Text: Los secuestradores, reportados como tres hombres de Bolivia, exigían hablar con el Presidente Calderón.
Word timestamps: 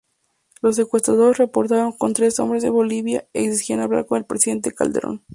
Los 0.63 0.77
secuestradores, 0.77 1.37
reportados 1.37 1.95
como 1.95 2.13
tres 2.13 2.39
hombres 2.39 2.63
de 2.63 2.71
Bolivia, 2.71 3.27
exigían 3.33 3.81
hablar 3.81 4.07
con 4.07 4.17
el 4.17 4.25
Presidente 4.25 4.71
Calderón. 4.71 5.23